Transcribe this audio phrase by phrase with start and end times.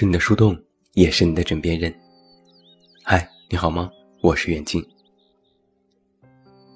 [0.00, 0.56] 是你的树洞，
[0.92, 1.92] 也是你的枕边人。
[3.02, 3.90] 嗨，你好吗？
[4.22, 4.80] 我是远近。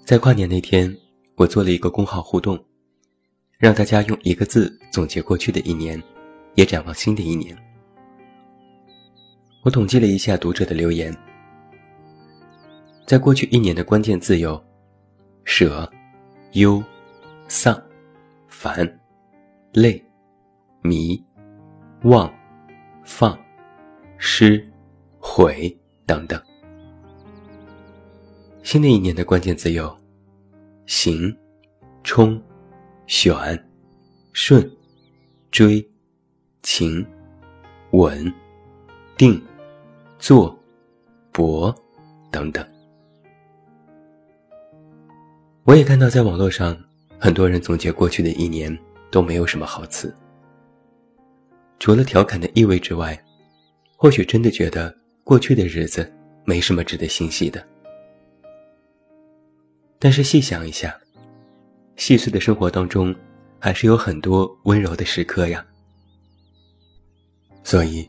[0.04, 0.92] 在跨年那天，
[1.36, 2.58] 我做了一个公号互动，
[3.58, 6.02] 让大家用一个字总结过去的一年，
[6.56, 7.56] 也展望新的一年。
[9.62, 11.16] 我统计了一下读者的留言，
[13.06, 14.60] 在过去一年的关键字有：
[15.44, 15.88] 舍、
[16.54, 16.82] 忧、
[17.46, 17.80] 丧、
[18.48, 19.00] 烦、
[19.74, 20.04] 累、
[20.80, 21.24] 迷、
[22.02, 22.28] 忘。
[23.04, 23.38] 放、
[24.16, 24.64] 失、
[25.18, 26.40] 悔等等。
[28.62, 29.94] 新的一年的关键词有：
[30.86, 31.36] 行、
[32.04, 32.40] 冲、
[33.06, 33.36] 选、
[34.32, 34.70] 顺、
[35.50, 35.84] 追、
[36.62, 37.04] 情、
[37.90, 38.32] 稳、
[39.16, 39.42] 定、
[40.18, 40.56] 做、
[41.32, 41.74] 博
[42.30, 42.66] 等等。
[45.64, 46.76] 我也看到，在网络上，
[47.18, 48.76] 很多人总结过去的一年
[49.10, 50.14] 都没有什么好词。
[51.82, 53.20] 除了调侃的意味之外，
[53.96, 56.08] 或许真的觉得过去的日子
[56.44, 57.60] 没什么值得欣喜的。
[59.98, 60.96] 但是细想一下，
[61.96, 63.12] 细碎的生活当中，
[63.58, 65.66] 还是有很多温柔的时刻呀。
[67.64, 68.08] 所以，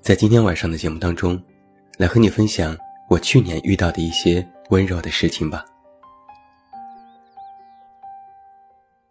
[0.00, 1.40] 在今天晚上的节目当中，
[1.98, 2.76] 来和你分享
[3.08, 5.64] 我去年遇到的一些温柔的事情吧。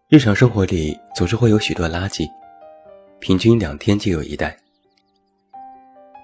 [0.10, 2.30] 日常生活里总是会有许多垃圾。
[3.22, 4.58] 平均两天就有一袋。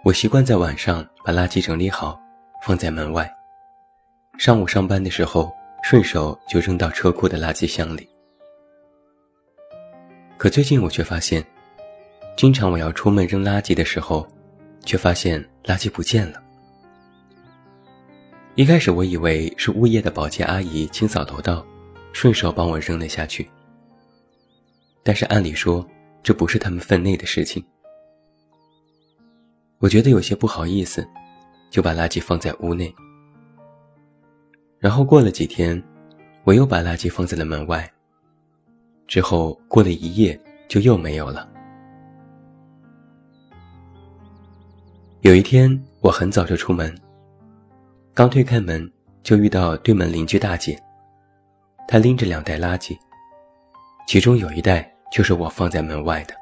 [0.04, 2.20] 我习惯在晚上把垃圾整理好，
[2.64, 3.32] 放在门外。
[4.40, 8.10] 上午上班的时候，顺手就扔到车库的垃圾箱里。
[10.38, 11.46] 可最近我却发现，
[12.36, 14.28] 经常我要出门扔垃圾的时候，
[14.84, 16.42] 却发现垃圾不见了。
[18.56, 21.64] 一开始我以为是物业的保洁阿姨清扫楼道，
[22.12, 23.48] 顺手帮我扔了下去。
[25.04, 25.88] 但是按理说，
[26.28, 27.64] 这不是他们分内的事情，
[29.78, 31.08] 我觉得有些不好意思，
[31.72, 32.94] 就把垃圾放在屋内。
[34.78, 35.82] 然后过了几天，
[36.44, 37.90] 我又把垃圾放在了门外。
[39.08, 41.50] 之后过了一夜，就又没有了。
[45.22, 46.94] 有一天，我很早就出门，
[48.14, 48.92] 刚推开门，
[49.24, 50.78] 就遇到对门邻居大姐，
[51.88, 52.98] 她拎着两袋垃圾，
[54.06, 54.94] 其中有一袋。
[55.12, 56.36] 就是我放在门外的，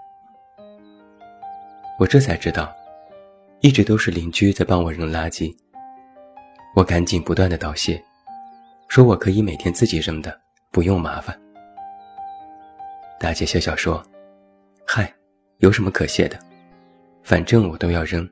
[2.00, 2.74] 我这才知道，
[3.62, 5.56] 一直都是邻居在帮我扔垃圾。
[6.76, 8.03] 我赶紧不断的道谢，
[8.90, 10.38] 说我可以每天自己扔的，
[10.72, 11.40] 不用麻烦。
[13.18, 14.03] 大姐笑笑说
[14.86, 15.14] ：“嗨，
[15.59, 16.38] 有什么可谢的？
[17.24, 18.30] 反正我都要扔，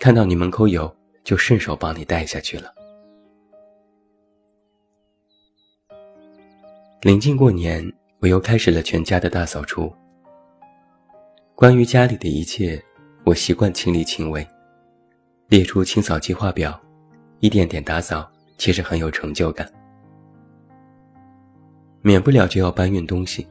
[0.00, 0.92] 看到你门口有，
[1.22, 2.74] 就顺手帮你带下去了。”
[7.02, 7.88] 临近过年。
[8.20, 9.90] 我又开始了全家的大扫除。
[11.54, 12.82] 关于家里的一切，
[13.24, 14.46] 我习惯亲力亲为，
[15.48, 16.78] 列出清扫计划表，
[17.38, 19.70] 一点点打扫，其实很有成就感。
[22.02, 23.46] 免不了就要搬运东西，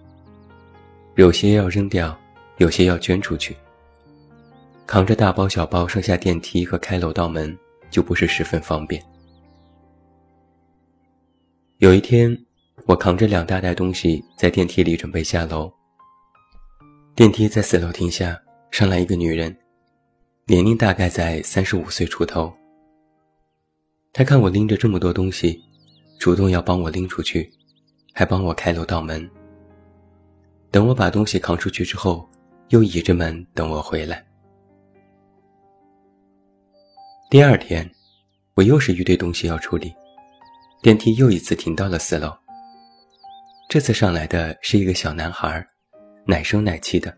[1.16, 2.16] 有些要扔掉，
[2.58, 3.58] 有些要捐出去。
[4.86, 7.58] 扛着大包小包上下电梯和开楼道门，
[7.90, 9.04] 就不是十分方便。
[11.80, 12.38] 有一天。
[12.90, 15.72] 我扛着两大袋东西在电梯里准备下楼。
[17.14, 18.36] 电梯在四楼停下，
[18.72, 19.56] 上来一个女人，
[20.48, 22.52] 年龄大概在三十五岁出头。
[24.12, 25.62] 她看我拎着这么多东西，
[26.18, 27.48] 主动要帮我拎出去，
[28.12, 29.30] 还帮我开楼道门。
[30.72, 32.28] 等我把东西扛出去之后，
[32.70, 34.26] 又倚着门等我回来。
[37.30, 37.88] 第二天，
[38.56, 39.94] 我又是一堆东西要处理，
[40.82, 42.36] 电梯又一次停到了四楼。
[43.70, 45.64] 这次上来的是一个小男孩，
[46.26, 47.16] 奶声奶气的，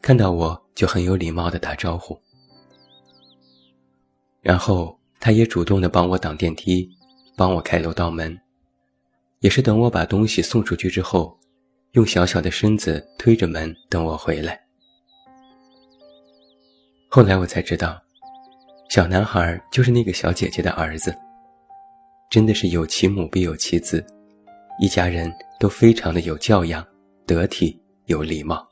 [0.00, 2.18] 看到我就很有礼貌的打招呼。
[4.40, 6.88] 然后他也主动的帮我挡电梯，
[7.36, 8.34] 帮我开楼道门，
[9.40, 11.38] 也是等我把东西送出去之后，
[11.90, 14.58] 用小小的身子推着门等我回来。
[17.10, 18.00] 后来我才知道，
[18.88, 21.14] 小男孩就是那个小姐姐的儿子，
[22.30, 24.02] 真的是有其母必有其子。
[24.82, 26.84] 一家人都非常的有教养、
[27.24, 28.68] 得体、有礼貌。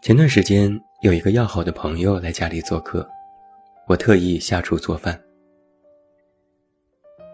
[0.00, 3.06] 前段时间有一个要好的朋友来家里做客，
[3.86, 5.22] 我特意下厨做饭。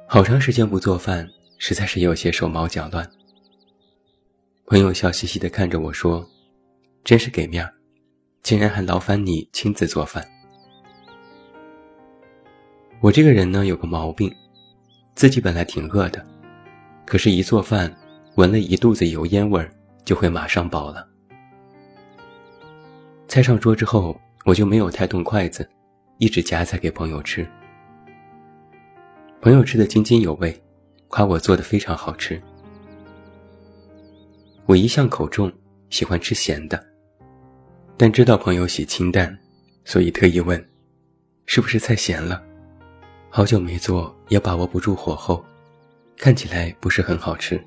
[0.08, 1.24] 好长时间不做饭，
[1.56, 3.08] 实在是有些手忙脚乱。
[4.66, 6.28] 朋友笑嘻嘻的看着我说
[7.04, 7.72] ：“真是给面儿，
[8.42, 10.28] 竟然还劳烦你亲自做饭。”
[13.02, 14.32] 我这个人呢有个毛病，
[15.16, 16.24] 自己本来挺饿的，
[17.04, 17.92] 可是，一做饭，
[18.36, 19.68] 闻了一肚子油烟味儿，
[20.04, 21.04] 就会马上饱了。
[23.26, 25.68] 菜上桌之后，我就没有太动筷子，
[26.18, 27.44] 一直夹菜给朋友吃。
[29.40, 30.56] 朋友吃的津津有味，
[31.08, 32.40] 夸我做的非常好吃。
[34.64, 35.52] 我一向口重，
[35.90, 36.80] 喜欢吃咸的，
[37.96, 39.36] 但知道朋友喜清淡，
[39.84, 40.64] 所以特意问
[41.46, 42.40] ：“是不是菜咸了？”
[43.34, 45.42] 好久没做，也把握不住火候，
[46.18, 47.58] 看起来不是很好吃。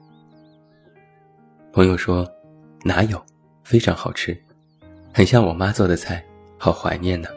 [1.73, 2.23] 朋友说
[2.85, 3.19] ：“哪有，
[3.63, 4.39] 非常好吃，
[5.11, 6.23] 很像我妈做的菜，
[6.59, 7.29] 好怀念呢。”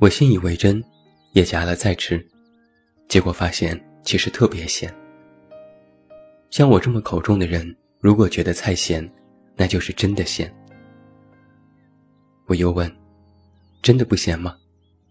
[0.00, 0.82] 我信以为真，
[1.32, 2.26] 也夹了再吃，
[3.06, 4.90] 结果发现其实特别咸。
[6.48, 9.06] 像我这么口重的人，如果觉得菜咸，
[9.56, 10.50] 那就是真的咸。
[12.46, 12.90] 我又问
[13.82, 14.56] ：“真的不咸吗？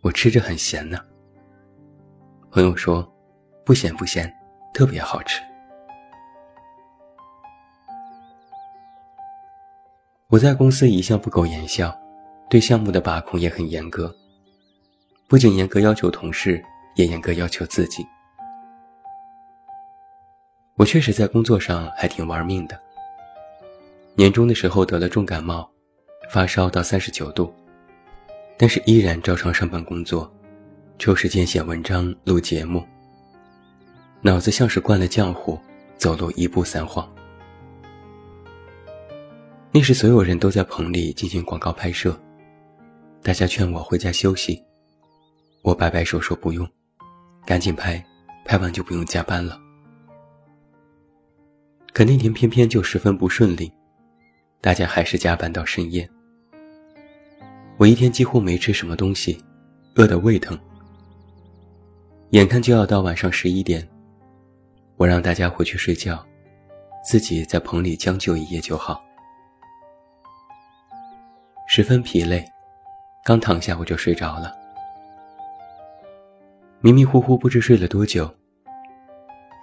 [0.01, 0.99] 我吃着很咸呢。”
[2.51, 3.07] 朋友说
[3.65, 4.33] ：“不咸不咸，
[4.73, 5.41] 特别好吃。”
[10.29, 11.91] 我在公司一向不苟言笑，
[12.49, 14.15] 对项目的把控也很严格，
[15.27, 16.63] 不仅严格要求同事，
[16.95, 18.05] 也严格要求自己。
[20.75, 22.79] 我确实在工作上还挺玩命的。
[24.15, 25.69] 年终的时候得了重感冒，
[26.29, 27.53] 发烧到三十九度，
[28.61, 30.29] 但是依然照常上班工作，
[30.97, 32.85] 抽时间写文章、录节目。
[34.21, 35.57] 脑子像是灌了浆糊，
[35.95, 37.09] 走路一步三晃。
[39.71, 42.19] 那时所有人都在棚里进行广告拍摄，
[43.23, 44.61] 大家劝我回家休息，
[45.61, 46.67] 我摆摆手说不用，
[47.45, 48.05] 赶紧拍，
[48.43, 49.57] 拍完就不用加班了。
[51.93, 53.71] 可那天偏偏就十分不顺利，
[54.59, 56.09] 大家还是加班到深夜。
[57.79, 59.41] 我一天几乎没吃什么东西，
[59.95, 60.59] 饿得胃疼。
[62.31, 63.87] 眼看就要到晚上十一点，
[64.97, 66.21] 我让大家回去睡觉，
[67.05, 69.01] 自己在棚里将就一夜就好。
[71.69, 72.45] 十分疲累，
[73.23, 74.53] 刚躺下我就睡着了，
[76.81, 78.29] 迷迷糊糊不知睡了多久。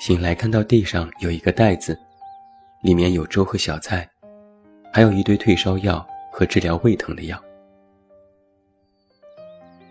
[0.00, 1.98] 醒来看到地上有一个袋子。
[2.82, 4.08] 里面有粥和小菜，
[4.92, 7.42] 还有一堆退烧药和治疗胃疼的药。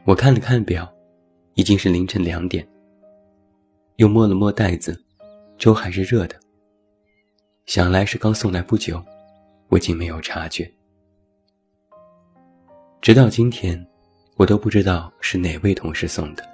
[0.06, 0.88] 我看了看表，
[1.56, 2.66] 已经是凌晨两点。
[3.96, 4.96] 又摸了摸袋子，
[5.58, 6.40] 粥还是热的。
[7.66, 9.04] 想来是刚送来不久，
[9.68, 10.72] 我竟没有察觉。
[13.02, 13.84] 直到今天，
[14.36, 16.48] 我都不知道是哪位同事送的。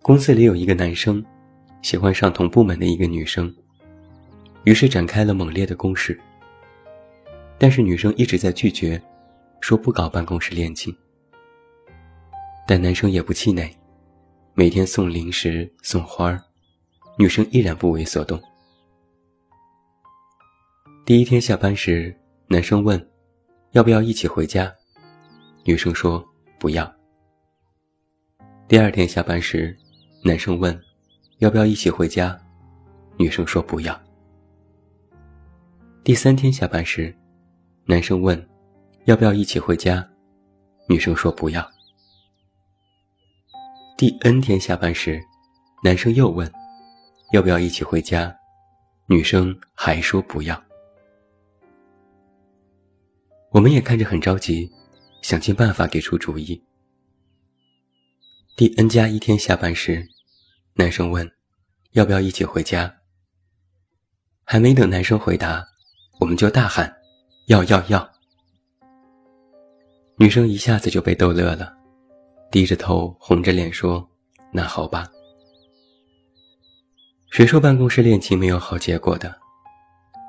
[0.00, 1.22] 公司里有一个男生，
[1.82, 3.54] 喜欢上同部门的一个女生，
[4.64, 6.18] 于是展开了猛烈的攻势。
[7.58, 9.00] 但是女生一直在拒绝，
[9.60, 10.94] 说不搞办公室恋情。
[12.66, 13.70] 但男生也不气馁，
[14.54, 16.42] 每天送零食送花儿，
[17.18, 18.40] 女生依然不为所动。
[21.04, 22.14] 第一天下班时，
[22.48, 23.10] 男生问
[23.72, 24.72] ：“要不要一起回家？”
[25.64, 26.24] 女生说
[26.58, 26.92] ：“不要。”
[28.68, 29.76] 第二天下班时。
[30.24, 30.76] 男生问
[31.38, 32.36] ：“要不要一起回家？”
[33.16, 33.96] 女生说：“不要。”
[36.02, 37.14] 第三天下班时，
[37.88, 38.48] 男生问
[39.06, 40.06] ：“要不要一起回家？”
[40.90, 41.64] 女生说：“不要。”
[43.96, 45.22] 第 n 天下班时，
[45.84, 46.52] 男生又问
[47.32, 48.36] ：“要不要一起回家？”
[49.06, 50.60] 女生还说：“不要。”
[53.52, 54.68] 我们也看着很着急，
[55.22, 56.60] 想尽办法给出主意。
[58.56, 60.04] 第 n 加一天下班时。
[60.74, 61.30] 男生问
[61.94, 62.96] ：“要不要一起回家？”
[64.42, 65.64] 还没等男生回答，
[66.18, 66.94] 我们就大喊
[67.46, 68.08] ：“要要要！”
[70.18, 71.74] 女生一下子就被逗乐了，
[72.50, 74.08] 低着头，红着脸说
[74.52, 75.08] ：“那好吧。”
[77.30, 79.34] 谁说办公室恋情没有好结果的？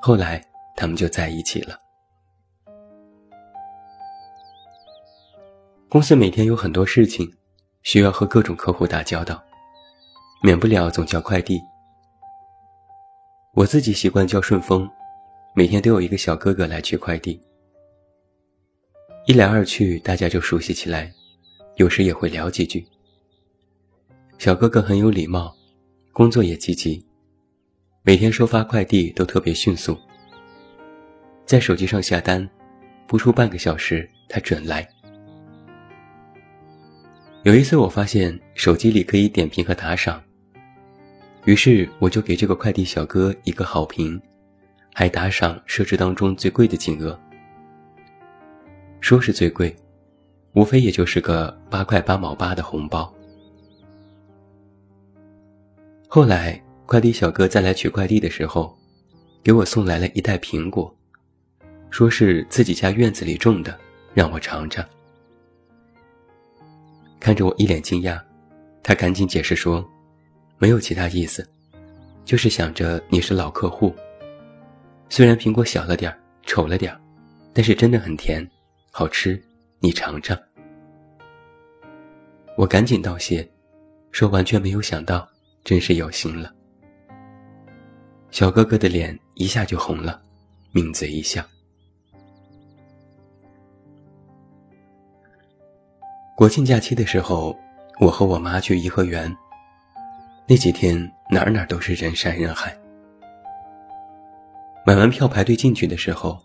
[0.02, 0.44] 后来
[0.76, 1.78] 他们就在一起了。
[5.88, 7.32] 公司每天有很多事情，
[7.82, 9.42] 需要和各种客户打交道。
[10.42, 11.60] 免不了总叫快递。
[13.54, 14.88] 我自己习惯叫顺丰，
[15.54, 17.40] 每天都有一个小哥哥来取快递。
[19.26, 21.12] 一来二去，大家就熟悉起来，
[21.76, 22.86] 有时也会聊几句。
[24.38, 25.54] 小哥哥很有礼貌，
[26.12, 27.04] 工作也积极，
[28.02, 29.98] 每天收发快递都特别迅速。
[31.44, 32.48] 在手机上下单，
[33.06, 34.88] 不出半个小时他准来。
[37.42, 40.22] 有一次我发现手机里可以点评和打赏。
[41.44, 44.20] 于是我就给这个快递小哥一个好评，
[44.92, 47.18] 还打赏设置当中最贵的金额。
[49.00, 49.74] 说是最贵，
[50.54, 53.12] 无非也就是个八块八毛八的红包。
[56.08, 58.76] 后来快递小哥再来取快递的时候，
[59.42, 60.92] 给我送来了一袋苹果，
[61.90, 63.78] 说是自己家院子里种的，
[64.14, 64.84] 让我尝尝。
[67.20, 68.20] 看着我一脸惊讶，
[68.82, 69.86] 他赶紧解释说
[70.58, 71.46] ：“没有其他意思，
[72.24, 73.94] 就是想着你是老客户。
[75.08, 77.00] 虽然苹果小了点儿，丑了点儿，
[77.54, 78.46] 但是真的很甜，
[78.90, 79.42] 好吃，
[79.80, 80.38] 你尝尝。”
[82.56, 83.48] 我赶紧道谢，
[84.10, 85.28] 说完全没有想到，
[85.64, 86.52] 真是有心了。
[88.30, 90.20] 小哥哥的脸一下就红了，
[90.72, 91.42] 抿嘴一笑。
[96.36, 97.58] 国庆假期的时候，
[98.00, 99.34] 我和我妈去颐和园。
[100.46, 100.96] 那几天
[101.30, 102.76] 哪儿哪儿都是人山人海。
[104.88, 106.38] 买完票排队进去的时候，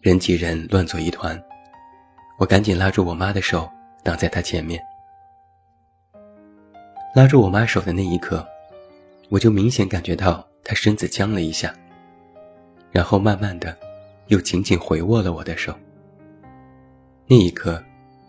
[0.00, 1.36] 人挤人乱作一团。
[2.38, 3.68] 我赶紧拉住我妈的手，
[4.04, 4.80] 挡在她前面。
[7.16, 8.46] 拉住我妈手的那一刻，
[9.28, 10.46] 我就明显感觉到。
[10.62, 11.74] 她身子僵了一下，
[12.92, 13.76] 然后慢慢的，
[14.28, 15.74] 又紧紧回握了我的手。
[17.26, 17.82] 那一刻，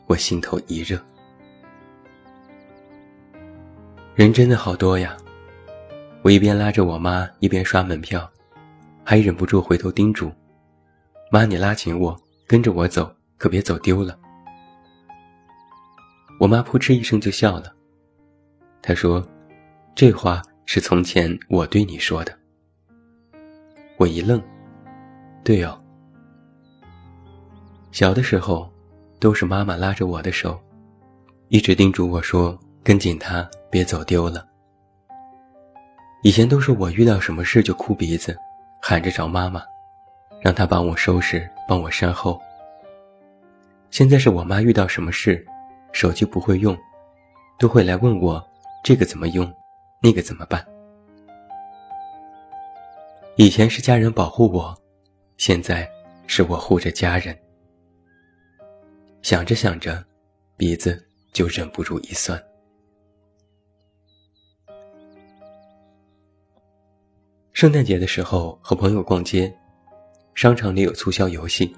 [0.07, 0.99] 我心头一热。
[4.15, 5.15] 人真的好多呀！
[6.23, 8.27] 我一边拉着我妈，一边刷门票，
[9.11, 10.31] 还忍不住回头叮嘱
[11.29, 14.17] ：“妈，你拉紧我，跟着我走，可别走丢了。”
[16.39, 17.75] 我妈扑哧一声就笑了，
[18.81, 19.21] 她说
[19.93, 22.33] ：“这话。”是从前我对你说的。
[23.97, 24.41] 我一愣，
[25.43, 25.77] 对哦。
[27.91, 28.71] 小的时候，
[29.19, 30.57] 都是妈妈拉着我的手，
[31.49, 34.47] 一直叮嘱我说：“跟紧他，别走丢了。”
[36.23, 38.33] 以前都是我遇到什么事就哭鼻子，
[38.81, 39.63] 喊着找妈妈，
[40.41, 42.41] 让她帮我收拾，帮我善后。
[43.91, 45.45] 现在是我妈遇到什么事，
[45.91, 46.75] 手机不会用，
[47.59, 48.43] 都会来问我
[48.83, 49.53] 这个怎么用。
[50.03, 50.65] 那个怎么办？
[53.35, 54.75] 以前是家人保护我，
[55.37, 55.87] 现在
[56.25, 57.37] 是我护着家人。
[59.21, 60.03] 想着想着，
[60.57, 60.99] 鼻子
[61.31, 62.41] 就忍不住一酸。
[67.61, 69.55] 圣诞节的时候和朋友逛街，
[70.33, 71.71] 商场里有促销游戏，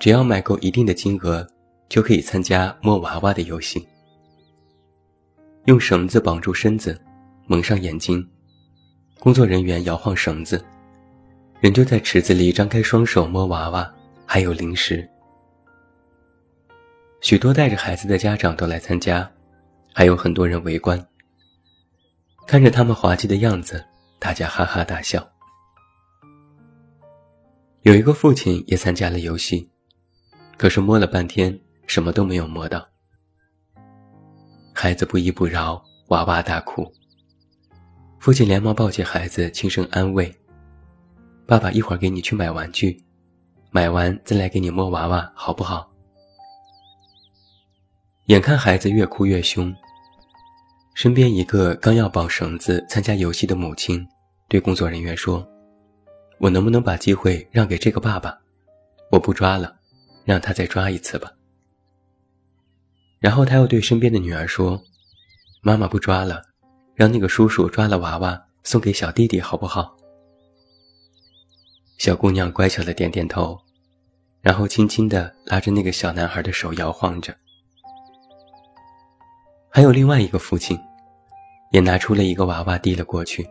[0.00, 1.46] 只要买够一定的金额，
[1.88, 3.86] 就可以参加摸娃娃的游戏。
[5.66, 7.00] 用绳子绑住身子，
[7.46, 8.28] 蒙上眼睛，
[9.20, 10.60] 工作人员摇晃绳子，
[11.60, 13.88] 人就在池子里张开双手摸娃娃，
[14.26, 15.08] 还有零食。
[17.20, 19.30] 许多带着孩子的家长都来参加，
[19.92, 21.00] 还有很多人围观。
[22.44, 23.80] 看着他们滑稽的样子，
[24.24, 25.22] 大家哈哈大笑。
[27.82, 29.70] 有一个父亲也参加了游戏，
[30.56, 32.88] 可是摸了半天，什么都没有摸到。
[34.72, 36.90] 孩子不依不饶，哇哇大哭。
[38.18, 40.34] 父亲连忙抱起孩子，轻声安慰
[41.46, 43.04] ：“爸爸一会儿给你去买玩具，
[43.70, 45.92] 买完再来给你摸娃娃，好不好？”
[48.28, 49.70] 眼看孩子越哭越凶，
[50.94, 54.02] 身边一个刚要绑绳子参加游戏的母亲
[54.54, 55.44] 对工作人员说
[56.38, 58.38] ：“我能不能把机会让给这个爸爸？
[59.10, 59.74] 我不抓了，
[60.24, 61.28] 让他再抓一次吧。”
[63.18, 64.80] 然后他又对身边的女儿说
[65.60, 66.40] ：“妈妈不抓了，
[66.94, 69.96] 让那个叔叔抓了娃娃送给小弟弟好不好？”
[71.98, 73.58] 小姑娘乖巧的点点头，
[74.40, 77.34] 然后轻轻的拉着那个小男孩的手摇晃着。
[79.68, 80.78] 还有另外一个父亲，
[81.72, 83.44] 也拿出了一个娃娃递了过去，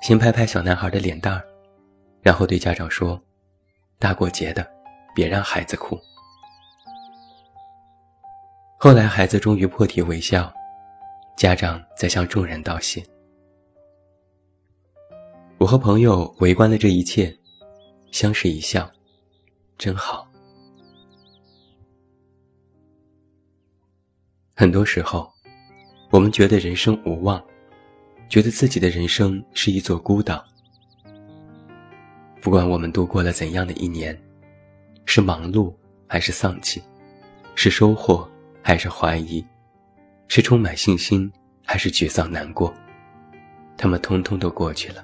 [0.00, 1.44] 先拍拍小男孩的脸蛋儿，
[2.22, 3.20] 然后对家长说
[3.98, 4.66] ：“大过节的，
[5.14, 5.98] 别让孩子哭。”
[8.78, 10.52] 后来，孩子终于破涕为笑，
[11.36, 13.04] 家长在向众人道谢。
[15.58, 17.36] 我和朋友围观了这一切，
[18.12, 18.88] 相视一笑，
[19.76, 20.26] 真好。
[24.54, 25.28] 很多时候，
[26.10, 27.44] 我们觉得人生无望，
[28.28, 30.44] 觉得自己的人生是一座孤岛。
[32.40, 34.18] 不管我们度过了怎样的一年，
[35.04, 35.74] 是忙碌
[36.06, 36.82] 还是丧气，
[37.54, 38.28] 是收获。
[38.60, 39.42] 还是怀疑，
[40.26, 41.32] 是充满信心，
[41.64, 42.74] 还是沮丧难过？
[43.78, 45.02] 他们通通都过去了。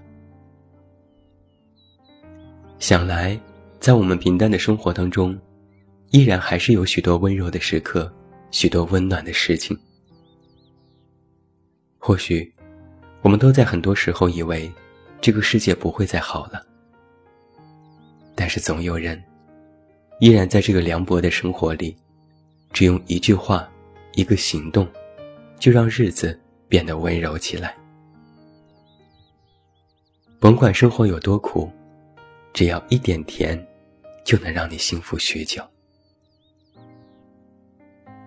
[2.78, 3.40] 想来，
[3.80, 5.38] 在我们平淡的生活当中，
[6.10, 8.12] 依然还是有许多温柔的时刻，
[8.50, 9.74] 许多温暖的事情。
[11.96, 12.52] 或许，
[13.24, 14.70] 我们都在很多时候以为，
[15.18, 16.62] 这个世界不会再好了。
[18.34, 19.20] 但是，总有人，
[20.20, 21.96] 依然在这个凉薄的生活里。
[22.70, 23.66] 只用一句话，
[24.12, 24.86] 一个行动，
[25.58, 26.38] 就让日子
[26.68, 27.74] 变得温柔起来。
[30.38, 31.70] 甭管生活有多苦，
[32.52, 33.58] 只要一点甜，
[34.22, 35.62] 就能让你幸福许久。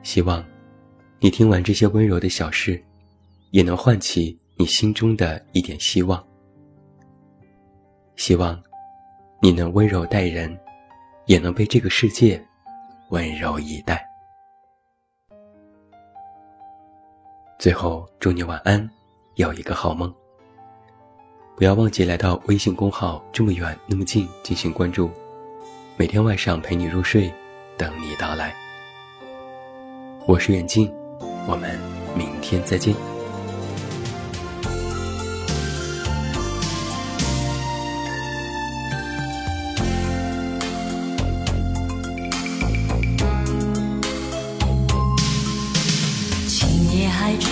[0.01, 0.44] 希望，
[1.20, 2.82] 你听完这些温柔的小事，
[3.51, 6.22] 也能唤起你心中的一点希望。
[8.16, 8.60] 希望，
[9.40, 10.60] 你能温柔待人，
[11.28, 12.44] 也能被这个世界
[13.10, 14.04] 温柔以待。
[17.60, 18.90] 最后，祝你晚安，
[19.36, 20.12] 有一个好梦。
[21.56, 25.12] 不要忘记来到微信公号“这么远那么近”进行关注，
[25.98, 27.32] 每天晚上陪你入睡，
[27.78, 28.56] 等你到来。
[30.26, 30.92] 我是远近，
[31.48, 31.80] 我们
[32.16, 33.17] 明天再见。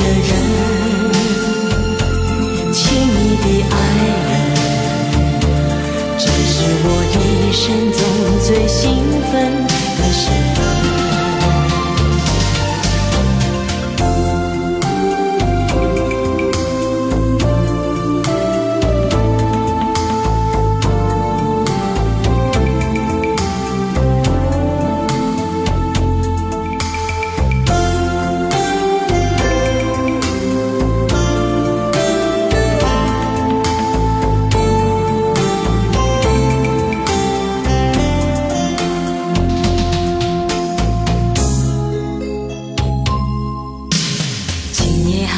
[0.00, 0.79] 的人，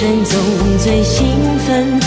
[0.00, 1.26] 人，生中最兴
[1.66, 1.97] 奋